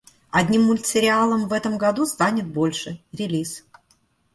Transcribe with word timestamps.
Одним 0.31 0.63
мультсериалом 0.63 1.47
в 1.47 1.53
этом 1.53 1.77
году 1.77 2.07
станет 2.07 2.47
больше, 2.47 2.99
релиз 3.11 3.63